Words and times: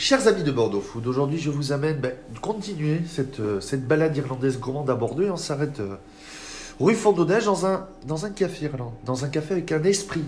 Chers 0.00 0.26
amis 0.28 0.42
de 0.44 0.50
Bordeaux 0.50 0.80
Food, 0.80 1.06
aujourd'hui 1.06 1.36
je 1.36 1.50
vous 1.50 1.72
amène 1.72 1.98
ben, 1.98 2.14
continuer 2.40 3.02
cette, 3.06 3.38
euh, 3.38 3.60
cette 3.60 3.86
balade 3.86 4.16
irlandaise 4.16 4.58
gourmande 4.58 4.88
à 4.88 4.94
Bordeaux 4.94 5.24
et 5.24 5.30
on 5.30 5.36
s'arrête 5.36 5.78
euh, 5.80 5.96
rue 6.80 6.94
Fondonnage 6.94 7.44
dans 7.44 7.66
un, 7.66 7.86
dans 8.06 8.24
un 8.24 8.30
café 8.30 8.64
irlandais, 8.64 8.96
dans 9.04 9.26
un 9.26 9.28
café 9.28 9.52
avec 9.52 9.70
un 9.72 9.84
esprit 9.84 10.24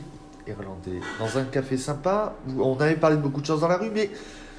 irlandais, 0.46 1.00
dans 1.18 1.38
un 1.38 1.44
café 1.44 1.78
sympa. 1.78 2.34
où 2.50 2.62
On 2.62 2.78
avait 2.80 2.96
parlé 2.96 3.16
de 3.16 3.22
beaucoup 3.22 3.40
de 3.40 3.46
choses 3.46 3.62
dans 3.62 3.68
la 3.68 3.78
rue, 3.78 3.88
mais 3.90 4.10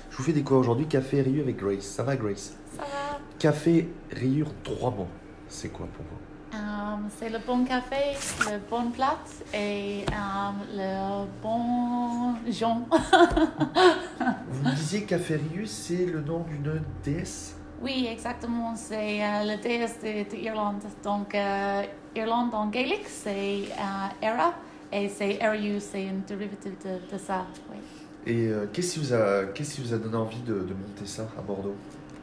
je 0.10 0.18
vous 0.18 0.24
fais 0.24 0.34
découvrir 0.34 0.62
aujourd'hui 0.62 0.88
Café 0.88 1.22
Riu 1.22 1.42
avec 1.42 1.58
Grace. 1.58 1.84
Ça 1.84 2.02
va 2.02 2.16
Grace? 2.16 2.56
Ça 2.76 2.82
va. 2.82 3.20
Café 3.38 3.90
Riu 4.14 4.46
en 4.46 4.54
trois 4.64 4.90
mots. 4.90 5.06
C'est 5.48 5.70
quoi 5.70 5.86
pour 5.96 6.06
vous? 6.06 6.33
Um, 6.54 7.08
c'est 7.18 7.30
le 7.30 7.40
bon 7.40 7.66
café, 7.66 8.16
le 8.52 8.60
bon 8.70 8.92
plat 8.92 9.18
et 9.54 10.06
um, 10.12 10.56
le 10.72 11.26
bon 11.42 12.36
Jean. 12.52 12.88
Vous 14.52 14.70
me 14.70 14.76
disiez 14.76 15.04
Café 15.04 15.38
Riu, 15.38 15.66
c'est 15.66 16.06
le 16.06 16.22
nom 16.22 16.46
d'une 16.48 16.80
déesse? 17.04 17.56
Oui, 17.82 18.08
exactement. 18.12 18.76
C'est 18.76 19.24
euh, 19.24 19.56
le 19.56 19.62
déesse 19.64 19.98
de, 20.04 20.30
de 20.30 20.42
Irlande. 20.44 20.84
Donc, 21.04 21.34
euh, 21.34 21.82
Irlande 22.16 22.54
en 22.54 22.68
gaélique, 22.68 23.08
c'est 23.08 23.64
euh, 23.64 24.22
Era. 24.28 24.54
Et 24.92 25.10
c'est 25.10 25.40
Eriu, 25.42 25.80
c'est 25.80 26.04
une 26.04 26.22
dérivative 26.22 26.76
de, 26.86 27.14
de 27.14 27.18
ça. 27.20 27.48
Oui. 27.72 27.78
Et 28.28 28.48
euh, 28.48 28.68
qu'est-ce 28.72 28.94
qui, 28.94 29.00
vous 29.00 29.14
a- 29.14 29.46
qu'est-ce 29.56 29.74
qui 29.76 29.82
vous 29.82 29.94
a 29.94 29.98
donné 29.98 30.16
envie 30.18 30.42
de, 30.42 30.54
de 30.54 30.74
monter 30.74 31.06
ça 31.06 31.24
à 31.38 31.42
Bordeaux? 31.42 31.76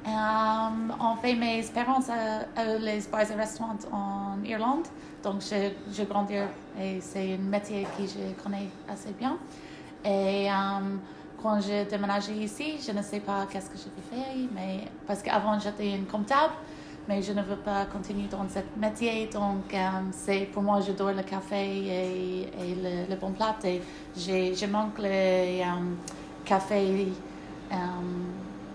Um, 0.07 0.95
on 0.99 1.17
fait 1.17 1.35
mes 1.35 1.59
expériences 1.59 2.09
à, 2.09 2.65
les 2.79 3.03
bars 3.13 3.31
et 3.31 3.35
restaurants 3.35 3.77
en 3.93 4.43
Irlande. 4.45 4.87
Donc, 5.23 5.43
je, 5.43 5.71
je 5.93 6.05
grandis 6.05 6.37
et 6.81 7.01
c'est 7.01 7.35
un 7.35 7.39
métier 7.39 7.87
que 7.97 8.05
je 8.05 8.43
connais 8.43 8.69
assez 8.89 9.13
bien. 9.13 9.37
Et 10.03 10.49
um, 10.51 11.01
quand 11.43 11.61
j'ai 11.61 11.85
déménagé 11.85 12.33
ici, 12.33 12.79
je 12.85 12.93
ne 12.93 13.03
sais 13.03 13.21
pas 13.21 13.47
qu'est-ce 13.51 13.69
que 13.69 13.77
je 13.77 13.85
vais 13.85 14.23
faire, 14.23 14.35
mais 14.55 14.85
parce 15.07 15.23
qu'avant 15.23 15.59
j'étais 15.59 15.95
une 15.95 16.07
comptable, 16.07 16.55
mais 17.07 17.21
je 17.21 17.33
ne 17.33 17.43
veux 17.43 17.57
pas 17.57 17.85
continuer 17.85 18.29
dans 18.29 18.49
ce 18.49 18.61
métier. 18.81 19.29
Donc, 19.31 19.75
um, 19.75 20.11
c'est 20.13 20.49
pour 20.51 20.63
moi, 20.63 20.81
j'adore 20.81 21.13
le 21.13 21.23
café 21.23 21.67
et, 21.67 22.75
le, 22.83 23.11
le 23.11 23.17
bon 23.17 23.33
plat. 23.33 23.57
Et 23.65 23.83
je 24.17 24.67
manque 24.67 24.99
le 24.99 25.63
café. 26.47 27.09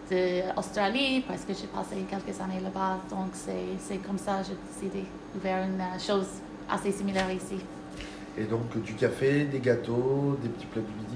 d'Australie 0.10 1.24
parce 1.28 1.42
que 1.42 1.54
j'ai 1.54 1.68
passé 1.68 1.96
quelques 2.10 2.40
années 2.40 2.60
là-bas. 2.62 3.00
Donc, 3.10 3.30
c'est 3.34 3.98
comme 3.98 4.18
ça 4.18 4.42
que 4.42 4.48
j'ai 4.48 4.58
décidé 4.90 5.06
faire 5.42 5.64
une 5.64 5.80
euh, 5.82 6.00
chose 6.00 6.28
assez 6.70 6.92
similaire 6.92 7.32
ici. 7.32 7.58
Et 8.38 8.44
donc 8.44 8.82
du 8.82 8.94
café, 8.94 9.46
des 9.46 9.60
gâteaux, 9.60 10.38
des 10.42 10.50
petits 10.50 10.66
plats 10.66 10.82
du 10.82 10.94
midi? 10.94 11.16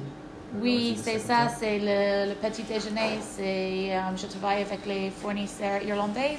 Oui, 0.61 0.97
c'est 1.01 1.19
ça, 1.19 1.49
c'est 1.49 1.77
le, 1.79 2.29
le 2.29 2.35
petit 2.35 2.63
déjeuner. 2.63 3.19
C'est, 3.21 3.95
euh, 3.95 4.15
je 4.15 4.25
travaille 4.25 4.63
avec 4.63 4.85
les 4.85 5.09
fournisseurs 5.09 5.83
irlandais. 5.83 6.37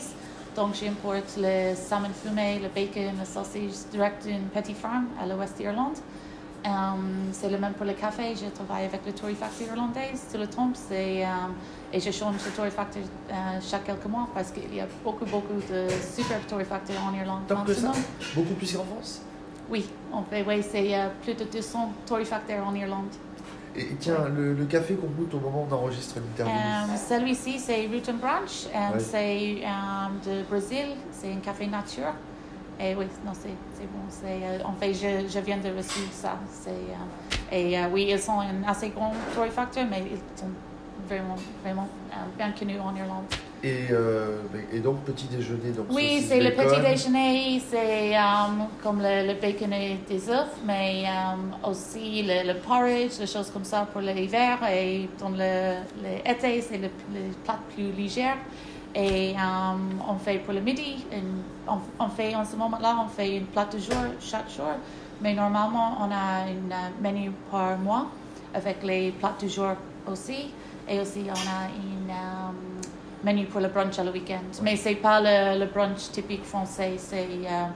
Donc, 0.56 0.74
j'importe 0.74 1.36
le 1.38 1.74
salmon 1.76 2.08
fumé, 2.12 2.58
le 2.58 2.68
bacon, 2.68 3.12
le 3.18 3.24
sausage 3.24 3.86
direct 3.92 4.26
d'une 4.26 4.48
petite 4.48 4.76
ferme 4.76 5.06
à 5.22 5.26
l'ouest 5.26 5.56
d'Irlande. 5.56 5.98
Um, 6.66 7.30
c'est 7.32 7.48
le 7.48 7.56
même 7.56 7.72
pour 7.72 7.86
le 7.86 7.94
café. 7.94 8.34
Je 8.36 8.46
travaille 8.50 8.84
avec 8.84 9.00
le 9.06 9.12
torréfacteur 9.12 9.68
irlandais 9.68 10.12
tout 10.30 10.38
le 10.38 10.46
temps. 10.46 10.70
C'est, 10.74 11.24
um, 11.24 11.54
et 11.92 12.00
je 12.00 12.10
change 12.10 12.34
de 12.44 12.50
torréfacteur 12.54 13.02
euh, 13.30 13.34
chaque 13.62 13.84
quelques 13.84 14.04
mois 14.04 14.28
parce 14.34 14.50
qu'il 14.50 14.74
y 14.74 14.80
a 14.80 14.86
beaucoup, 15.02 15.24
beaucoup 15.24 15.54
de 15.54 15.86
super 16.14 16.38
torréfacteurs 16.46 17.02
en 17.02 17.14
Irlande. 17.14 17.42
Tant 17.48 17.64
que 17.64 17.72
ça. 17.72 17.92
Beaucoup 18.34 18.54
plus 18.54 18.76
qu'en 18.76 18.84
France? 18.84 19.22
Oui, 19.70 19.88
on 20.12 20.22
fait, 20.22 20.44
oui, 20.46 20.62
c'est 20.68 20.94
euh, 20.94 21.08
plus 21.22 21.34
de 21.34 21.44
200 21.44 21.92
torréfacteurs 22.04 22.66
en 22.66 22.74
Irlande. 22.74 23.08
Et 23.74 23.82
et 23.82 23.96
tiens, 23.98 24.28
le, 24.28 24.52
le 24.52 24.64
café 24.66 24.94
qu'on 24.94 25.06
goûte 25.06 25.32
au 25.32 25.38
moment 25.40 25.66
enregistre 25.70 26.16
l'interview, 26.16 26.52
Um, 26.52 26.96
Celui-ci, 26.96 27.58
c'est 27.58 27.86
Root 27.86 28.10
and 28.10 28.18
Branch. 28.18 28.66
Ouais. 28.74 28.98
C'est 29.00 30.28
de 30.28 30.42
Brésil. 30.42 30.96
C'est 31.12 31.32
un 31.32 31.36
café 31.36 31.68
nature. 31.68 32.12
Et 32.82 32.94
oui, 32.94 33.04
non, 33.26 33.32
c'est 33.34 33.48
bon. 33.86 34.26
Euh, 34.26 34.58
en 34.64 34.72
fait, 34.72 34.94
je, 34.94 35.28
je 35.28 35.38
viens 35.40 35.58
de 35.58 35.68
recevoir 35.76 36.10
ça. 36.10 36.38
Euh, 36.68 37.52
et 37.52 37.78
euh, 37.78 37.82
oui, 37.92 38.08
ils 38.10 38.18
sont 38.18 38.40
un 38.40 38.66
assez 38.66 38.88
grand 38.90 39.12
torréfacteur, 39.34 39.84
mais 39.90 40.02
ils 40.10 40.38
sont 40.40 40.46
vraiment, 41.06 41.36
vraiment 41.62 41.88
bien 42.38 42.52
connus 42.52 42.78
en 42.80 42.94
Irlande. 42.96 43.24
et, 43.62 43.88
euh, 43.90 44.38
et 44.72 44.78
donc 44.80 45.00
petit 45.00 45.26
déjeuner. 45.26 45.72
Donc 45.76 45.86
Oui, 45.90 46.24
c'est 46.26 46.40
le 46.40 46.50
petit 46.52 46.80
déjeuner, 46.80 47.60
c'est 47.70 48.16
um, 48.16 48.68
comme 48.82 49.02
le, 49.02 49.26
le 49.28 49.34
bacon 49.34 49.72
et 49.74 49.98
des 50.08 50.30
œufs, 50.30 50.48
mais 50.64 51.04
um, 51.06 51.54
aussi 51.70 52.22
le, 52.22 52.46
le 52.50 52.58
porridge, 52.60 53.18
des 53.18 53.26
choses 53.26 53.50
comme 53.50 53.64
ça 53.64 53.86
pour 53.92 54.00
l'hiver. 54.00 54.58
Et 54.72 55.08
dans 55.18 55.28
le, 55.30 55.74
le 56.02 56.30
été, 56.30 56.62
c'est 56.62 56.78
le 56.78 56.88
plat 57.44 57.58
plus 57.74 57.92
léger. 57.92 58.30
Et 58.94 59.34
um, 59.36 60.02
on 60.08 60.16
fait 60.16 60.38
pour 60.38 60.52
le 60.52 60.60
midi, 60.60 61.06
on, 61.68 61.78
on 61.98 62.08
fait 62.08 62.34
en 62.34 62.44
ce 62.44 62.56
moment-là, 62.56 62.96
on 63.04 63.08
fait 63.08 63.36
une 63.36 63.46
plat 63.46 63.64
de 63.66 63.78
jour 63.78 63.96
chaque 64.20 64.50
jour. 64.50 64.74
Mais 65.22 65.34
normalement, 65.34 65.98
on 66.00 66.10
a 66.10 66.44
un 66.44 66.72
euh, 66.72 66.88
menu 67.00 67.30
par 67.50 67.78
mois 67.78 68.06
avec 68.54 68.82
les 68.82 69.12
plats 69.12 69.36
du 69.38 69.48
jour 69.48 69.74
aussi. 70.10 70.52
Et 70.88 70.98
aussi, 70.98 71.24
on 71.28 71.30
a 71.30 71.68
une 71.68 72.10
um, 72.10 72.69
menu 73.24 73.44
pour 73.46 73.60
le 73.60 73.68
brunch 73.68 73.98
à 73.98 74.04
le 74.04 74.10
week-end. 74.12 74.40
Mais 74.62 74.76
c'est 74.76 74.94
pas 74.94 75.20
le, 75.20 75.58
le 75.60 75.66
brunch 75.66 76.10
typique 76.10 76.44
français, 76.44 76.92
c'est 76.96 77.26
euh, 77.44 77.66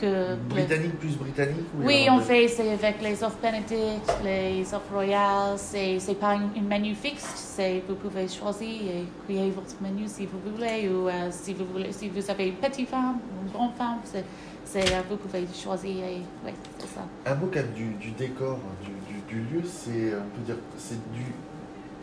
que... 0.00 0.06
le- 0.30 0.36
Britannique 0.48 0.98
plus 0.98 1.16
britannique 1.16 1.66
ou 1.78 1.84
oui, 1.86 2.06
on 2.10 2.18
fait, 2.20 2.48
c'est 2.48 2.72
avec 2.72 3.02
les 3.02 3.22
offres 3.22 3.38
Benedict, 3.42 4.10
les 4.24 4.62
offres 4.74 4.92
royales, 4.92 5.56
c'est, 5.56 5.98
c'est 5.98 6.14
pas 6.14 6.34
une 6.34 6.66
menu 6.66 6.94
fixe, 6.94 7.26
c'est, 7.36 7.82
vous 7.88 7.94
pouvez 7.96 8.26
choisir 8.28 8.68
et 8.68 9.04
créer 9.26 9.50
votre 9.50 9.74
menu 9.82 10.04
si 10.06 10.26
vous 10.26 10.38
voulez, 10.50 10.88
ou 10.88 11.08
euh, 11.08 11.28
si 11.30 11.52
vous 11.54 11.66
voulez, 11.66 11.92
si 11.92 12.08
vous 12.08 12.30
avez 12.30 12.48
une 12.48 12.54
petite 12.56 12.88
femme 12.88 13.18
ou 13.38 13.46
une 13.46 13.52
grande 13.52 13.74
femme, 13.74 13.98
c'est, 14.04 14.24
c'est, 14.64 14.92
euh, 14.94 15.00
vous 15.10 15.16
pouvez 15.16 15.46
choisir 15.54 16.04
et, 16.04 16.22
c'est 16.78 16.88
ça. 16.94 17.02
Un 17.26 17.34
mot 17.34 17.48
quand 17.52 17.60
même 17.60 17.72
du, 17.74 17.88
du 18.04 18.10
décor, 18.12 18.58
du, 18.82 18.90
du, 19.12 19.20
du 19.44 19.54
lieu, 19.56 19.62
c'est, 19.64 20.14
on 20.16 20.28
peut 20.36 20.42
dire, 20.46 20.56
c'est 20.78 21.00
du... 21.12 21.22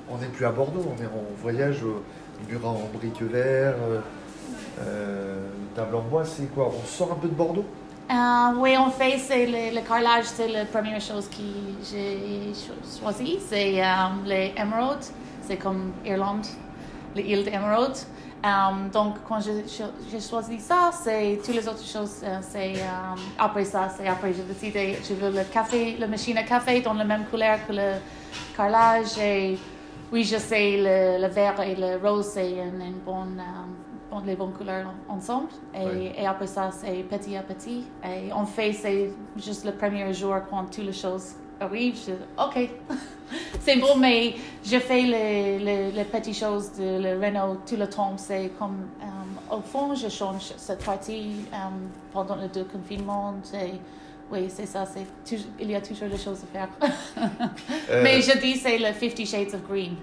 On 0.09 0.17
n'est 0.17 0.27
plus 0.27 0.45
à 0.45 0.51
Bordeaux, 0.51 0.85
on 0.85 1.01
est 1.01 1.07
en 1.07 1.23
voyage 1.41 1.81
au 1.83 2.03
bureau 2.47 2.69
en 2.69 2.89
briques 2.97 3.21
verts, 3.21 3.75
euh, 3.89 3.99
euh, 4.81 5.47
table 5.75 5.95
en 5.95 6.01
bois, 6.01 6.25
c'est 6.25 6.53
quoi? 6.53 6.71
On 6.75 6.85
sort 6.87 7.11
un 7.11 7.15
peu 7.15 7.27
de 7.27 7.33
Bordeaux? 7.33 7.65
Euh, 8.11 8.15
oui, 8.57 8.75
en 8.77 8.91
fait, 8.91 9.17
c'est 9.17 9.45
le, 9.45 9.75
le 9.75 9.81
carrelage, 9.87 10.25
c'est 10.25 10.47
la 10.49 10.65
première 10.65 10.99
chose 11.01 11.27
que 11.29 11.41
j'ai 11.89 12.51
cho- 12.53 12.99
choisi. 13.01 13.39
C'est 13.47 13.81
euh, 13.81 13.85
les 14.25 14.53
émeraudes, 14.57 15.05
c'est 15.47 15.55
comme 15.57 15.93
Irlande, 16.05 16.45
l'île 17.15 17.43
d'émeraude. 17.45 17.95
Euh, 18.45 18.49
donc, 18.91 19.15
quand 19.27 19.39
j'ai 19.39 19.63
cho- 19.67 19.93
j'ai 20.11 20.19
choisi 20.19 20.59
ça, 20.59 20.91
c'est 20.91 21.39
toutes 21.45 21.55
les 21.55 21.65
autres 21.67 21.85
choses. 21.85 22.21
c'est 22.41 22.73
après 23.39 23.63
ça, 23.63 23.87
c'est 23.95 24.07
après 24.07 24.33
j'ai 24.33 24.43
décidé, 24.43 24.97
je 25.07 25.13
veux 25.13 25.31
le 25.31 25.45
café, 25.45 25.95
la 25.97 26.07
machine 26.07 26.37
à 26.37 26.43
café 26.43 26.81
dans 26.81 26.93
la 26.93 27.05
même 27.05 27.23
couleur 27.31 27.57
que 27.65 27.71
le 27.71 27.93
carrelage. 28.57 29.15
Oui, 30.13 30.23
je 30.23 30.37
sais, 30.37 30.77
le, 30.77 31.19
le 31.21 31.27
vert 31.33 31.59
et 31.61 31.75
le 31.75 31.97
rose, 31.97 32.27
c'est 32.27 32.51
une, 32.51 32.81
une 32.81 32.99
bonne, 33.03 33.41
euh, 33.41 34.19
les 34.23 34.35
bonnes 34.35 34.53
couleurs 34.53 34.93
ensemble. 35.09 35.49
Et, 35.73 35.85
Oui. 35.85 36.11
et 36.15 36.27
après 36.27 36.45
ça, 36.45 36.69
c'est 36.71 37.03
petit 37.09 37.35
à 37.35 37.41
petit. 37.41 37.85
Et 38.05 38.31
en 38.31 38.45
fait, 38.45 38.73
c'est 38.73 39.09
juste 39.35 39.65
le 39.65 39.71
premier 39.71 40.13
jour 40.13 40.35
quand 40.51 40.65
toutes 40.65 40.85
les 40.85 40.93
choses 40.93 41.33
arrivent. 41.59 41.97
Je, 42.07 42.13
OK, 42.43 42.69
c'est 43.59 43.77
bon, 43.77 43.95
mais 43.97 44.35
je 44.63 44.77
fais 44.77 45.01
les, 45.01 45.57
les, 45.57 45.91
les 45.91 46.05
petites 46.05 46.37
choses 46.37 46.71
de 46.73 47.01
le 47.01 47.19
Renault 47.19 47.57
tout 47.67 47.75
le 47.75 47.89
temps. 47.89 48.13
C'est 48.17 48.51
comme, 48.59 48.87
euh, 49.01 49.55
au 49.55 49.61
fond, 49.61 49.95
je 49.95 50.09
change 50.09 50.53
cette 50.57 50.85
partie 50.85 51.37
euh, 51.51 51.57
pendant 52.13 52.35
le 52.35 52.47
deux 52.49 52.65
confinements. 52.65 53.33
Et, 53.55 53.79
oui, 54.31 54.45
c'est 54.49 54.65
ça. 54.65 54.85
c'est 54.85 55.05
toujours- 55.29 55.51
il 55.59 55.69
y 55.71 55.75
a 55.75 55.81
toujours 55.81 56.09
des 56.09 56.17
choses 56.17 56.41
à 56.43 56.57
faire. 56.57 56.69
Euh, 57.89 58.01
Mais 58.03 58.21
je 58.21 58.37
dis 58.39 58.55
c'est 58.55 58.77
le 58.77 58.91
Fifty 58.93 59.25
Shades 59.25 59.53
of 59.53 59.67
Green. 59.69 59.95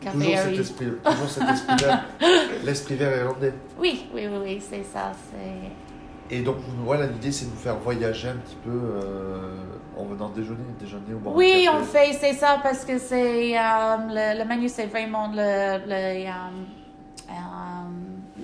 Café 0.00 0.18
toujours, 0.18 0.36
cet 0.38 0.58
esprit, 0.58 0.86
toujours 1.04 1.28
cet 1.28 1.48
esprit 1.48 1.76
vert, 1.84 2.04
l'esprit 2.64 2.94
vert 2.96 3.16
irlandais. 3.24 3.52
Oui, 3.78 4.06
oui, 4.14 4.26
oui, 4.30 4.38
oui, 4.44 4.62
c'est 4.68 4.82
ça. 4.84 5.12
C'est... 5.30 6.34
Et 6.36 6.42
donc 6.42 6.56
voilà, 6.84 7.06
l'idée 7.06 7.30
c'est 7.32 7.46
de 7.46 7.50
vous 7.50 7.56
faire 7.56 7.76
voyager 7.76 8.28
un 8.28 8.36
petit 8.36 8.56
peu 8.64 8.70
euh, 8.70 9.52
en 9.96 10.04
venant 10.04 10.28
déjeuner, 10.30 10.58
déjeuner 10.80 11.14
au 11.14 11.18
bord 11.18 11.32
du 11.32 11.38
Oui, 11.38 11.68
en 11.68 11.82
fait, 11.82 12.12
c'est 12.12 12.32
ça 12.34 12.58
parce 12.62 12.84
que 12.84 12.98
c'est 12.98 13.56
euh, 13.56 13.60
le, 14.08 14.38
le 14.38 14.44
menu, 14.44 14.68
c'est 14.68 14.86
vraiment 14.86 15.28
le, 15.28 15.78
le, 15.86 16.26
euh, 16.26 17.32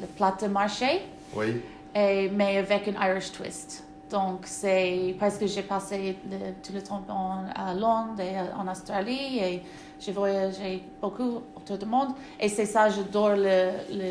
le 0.01 0.07
plat 0.17 0.35
de 0.41 0.47
marché, 0.47 1.03
Oui, 1.35 1.61
et, 1.95 2.31
mais 2.31 2.59
avec 2.59 2.89
un 2.89 3.09
Irish 3.11 3.33
twist. 3.33 3.85
Donc, 4.13 4.41
c'est 4.45 5.17
parce 5.19 5.39
que 5.39 5.47
j'ai 5.47 5.63
passé 5.63 6.17
le- 6.31 6.53
tout 6.63 6.73
le 6.75 6.83
temps 6.83 7.03
en, 7.09 7.45
à 7.55 7.73
Londres 7.73 8.21
et 8.21 8.35
en 8.61 8.71
Australie 8.71 9.39
et 9.39 9.63
j'ai 9.99 10.13
voyagé 10.13 10.85
beaucoup 11.01 11.43
autour 11.57 11.79
du 11.79 11.87
monde. 11.87 12.11
Et 12.39 12.49
c'est 12.49 12.67
ça, 12.67 12.91
j'adore 12.91 13.31
le, 13.31 13.71
le, 13.91 14.11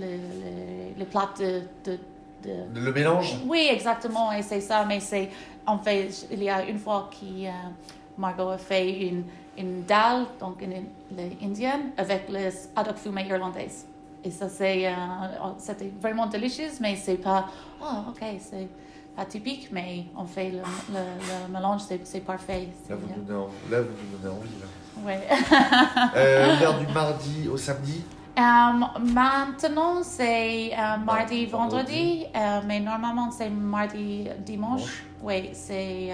le, 0.00 0.10
le, 0.42 0.98
le 0.98 1.04
plat 1.04 1.28
de, 1.38 1.60
de, 1.84 1.98
de, 2.42 2.80
le 2.80 2.92
mélange? 2.92 3.36
Oui, 3.46 3.68
exactement, 3.70 4.32
et 4.32 4.42
c'est 4.42 4.62
ça, 4.62 4.84
mais 4.86 5.00
c'est 5.00 5.28
en 5.66 5.78
fait, 5.78 6.08
il 6.30 6.42
y 6.42 6.48
a 6.48 6.64
une 6.64 6.78
fois 6.78 7.10
qui 7.10 7.46
euh, 7.46 7.50
Margot 8.16 8.48
a 8.48 8.58
fait 8.58 9.08
une, 9.08 9.24
une 9.58 9.84
dalle, 9.84 10.24
donc 10.40 10.62
une, 10.62 10.72
une 11.10 11.46
indienne, 11.50 11.90
avec 11.98 12.30
les 12.30 12.48
haddock 12.74 12.96
fumées 12.96 13.26
irlandaises. 13.28 13.84
Et 14.24 14.30
ça, 14.30 14.48
c'est, 14.48 14.86
euh, 14.86 14.92
c'était 15.58 15.92
vraiment 16.00 16.26
délicieux, 16.26 16.70
mais 16.80 16.96
c'est 16.96 17.18
pas, 17.18 17.46
oh, 17.82 18.10
ok, 18.10 18.22
c'est 18.40 18.68
pas 19.18 19.24
typique, 19.24 19.70
mais 19.72 20.04
on 20.16 20.26
fait 20.26 20.50
le, 20.50 20.58
le, 20.92 21.00
le 21.48 21.52
mélange, 21.52 21.80
c'est, 22.04 22.20
parfait. 22.20 22.68
Là, 22.88 22.94
vous 22.94 23.24
donnez, 23.24 23.46
là, 23.68 23.80
vous 23.80 23.88
nous 24.12 24.18
donnez 24.22 24.38
envie. 24.38 24.58
Là. 24.60 25.04
ouais. 25.04 25.28
Euh, 26.16 26.56
L'heure 26.60 26.78
du 26.78 26.86
mardi 26.92 27.48
au 27.48 27.56
samedi? 27.56 28.04
Euh, 28.38 29.00
maintenant, 29.00 30.04
c'est 30.04 30.70
euh, 30.72 30.98
mardi, 30.98 31.46
vendredi, 31.46 32.26
euh, 32.36 32.60
mais 32.64 32.78
normalement, 32.78 33.28
c'est 33.32 33.50
mardi, 33.50 34.28
dimanche. 34.46 35.02
Oui, 35.20 35.50
c'est 35.52 36.12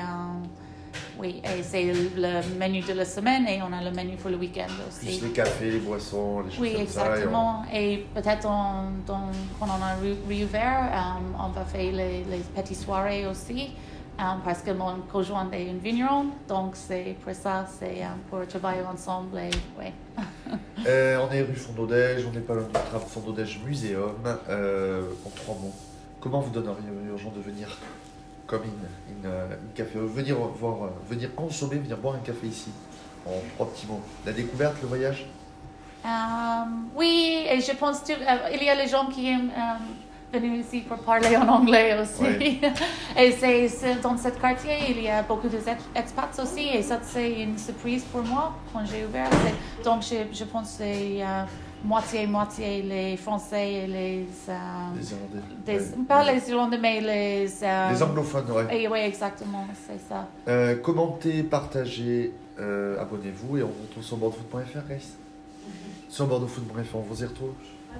oui, 1.18 1.40
et 1.44 1.62
c'est 1.62 1.84
le 1.92 2.58
menu 2.58 2.80
de 2.80 2.92
la 2.92 3.04
semaine 3.04 3.46
et 3.48 3.60
on 3.62 3.72
a 3.72 3.82
le 3.82 3.90
menu 3.94 4.16
pour 4.16 4.30
le 4.30 4.36
week-end 4.36 4.66
aussi. 4.88 5.20
les 5.20 5.30
cafés, 5.30 5.70
les 5.70 5.78
boissons, 5.78 6.40
les 6.40 6.50
choses 6.50 6.60
Oui, 6.60 6.74
comme 6.74 6.86
ça. 6.86 7.00
et 7.00 7.08
on- 7.08 7.12
exactement. 7.12 7.62
Et 7.72 8.06
peut-être 8.14 8.42
quand 8.42 9.30
on 9.60 9.82
a 9.82 9.94
ré- 10.02 10.16
réouvert, 10.28 10.90
euh, 10.92 11.42
on 11.44 11.48
va 11.50 11.64
faire 11.64 11.92
les, 11.92 12.24
les 12.24 12.42
petites 12.54 12.78
soirées 12.80 13.26
aussi. 13.26 13.70
euh, 14.20 14.22
parce 14.44 14.60
que 14.62 14.70
mon 14.70 14.94
conjoint 15.10 15.50
est 15.50 15.68
un 15.70 15.78
vigneron, 15.82 16.26
donc 16.48 16.76
c'est 16.76 17.16
pour 17.24 17.34
ça, 17.34 17.66
c'est 17.80 18.00
euh, 18.04 18.06
pour 18.30 18.46
travailler 18.46 18.82
ensemble. 18.82 19.38
Et, 19.38 19.50
ouais. 19.78 19.92
Euh, 20.86 21.18
on 21.26 21.32
est 21.32 21.40
rue 21.40 21.54
Fondodège, 21.56 22.24
on 22.28 22.30
n'est 22.30 22.40
pas 22.40 22.52
loin 22.54 22.64
du 22.64 22.72
tram 22.72 23.00
Fondodège 23.00 23.58
Muséum. 23.66 24.12
Euh, 24.50 25.02
en 25.26 25.30
trois 25.30 25.54
mots, 25.56 25.72
comment 26.20 26.40
vous 26.40 26.50
donneriez 26.50 26.90
aux 27.12 27.16
gens 27.16 27.32
de 27.32 27.40
venir? 27.40 27.66
Comme 28.46 28.62
une, 28.64 29.16
une, 29.16 29.26
euh, 29.30 29.46
une 29.62 29.72
café, 29.74 29.98
euh, 29.98 30.06
venir 30.06 30.36
voir, 30.36 30.84
euh, 30.84 30.88
venir 31.08 31.34
consommer, 31.34 31.76
venir 31.76 31.96
boire 31.96 32.16
un 32.16 32.18
café 32.18 32.46
ici 32.46 32.70
En 33.26 33.32
trois 33.54 33.70
petits 33.70 33.86
mots. 33.86 34.00
La 34.26 34.32
découverte, 34.32 34.76
le 34.82 34.88
voyage? 34.88 35.26
Euh, 36.04 36.08
oui, 36.94 37.46
et 37.50 37.60
je 37.60 37.72
pense 37.72 38.00
qu'il 38.00 38.16
y 38.18 38.68
a 38.68 38.74
les 38.74 38.88
gens 38.88 39.06
qui 39.06 39.26
aiment 39.30 39.50
euh, 39.56 40.38
venir 40.38 40.60
ici 40.60 40.80
pour 40.80 40.98
parler 40.98 41.34
en 41.36 41.48
anglais 41.48 41.98
aussi. 41.98 42.22
Oui. 42.38 42.60
et 43.16 43.32
c'est, 43.32 44.00
dans 44.02 44.16
ce 44.18 44.28
quartier, 44.28 44.76
il 44.90 45.02
y 45.02 45.08
a 45.08 45.22
beaucoup 45.22 45.48
d'expats 45.48 46.38
aussi, 46.42 46.68
et 46.68 46.82
ça 46.82 46.98
c'est 47.02 47.40
une 47.40 47.56
surprise 47.56 48.04
pour 48.04 48.22
moi 48.22 48.52
quand 48.72 48.84
j'ai 48.84 49.06
ouvert. 49.06 49.30
Donc 49.82 50.02
je, 50.02 50.16
je 50.36 50.44
pense 50.44 50.72
que 50.72 50.76
c'est 50.78 51.22
euh, 51.22 51.44
moitié-moitié 51.84 52.82
les 52.82 53.16
Français 53.16 53.72
et 53.72 53.86
les... 53.86 54.26
euh, 54.48 54.52
Les 54.96 55.12
Irlandais. 55.12 55.40
des- 55.66 55.72
Ouais. 55.78 56.04
Pas 56.08 56.32
les 56.32 56.50
Irlandais, 56.50 56.78
mais 56.78 57.00
les... 57.00 57.62
euh, 57.62 57.90
Les 57.90 58.02
anglophones, 58.02 58.50
ouais. 58.50 58.82
et, 58.82 58.88
oui, 58.88 58.98
exactement, 59.00 59.66
c'est 59.86 60.00
ça. 60.08 60.26
Euh, 60.48 60.76
commentez, 60.76 61.42
partagez, 61.42 62.32
euh, 62.58 63.00
abonnez-vous 63.00 63.58
et 63.58 63.62
on 63.62 63.66
vous 63.68 63.82
retrouve 63.88 64.02
sur 64.02 64.16
bordeauxfoot.fr, 64.16 64.86
Grace. 64.88 65.12
Sur 66.08 66.26
bordeauxfoot.fr, 66.26 66.96
on 66.96 67.00
vous 67.00 67.22
y 67.22 67.26
retrouve. 67.26 67.52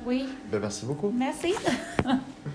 Oui, 0.07 0.25
Ben, 0.51 0.61
merci 0.61 0.87
beaucoup. 0.87 1.13
merci. 1.17 1.55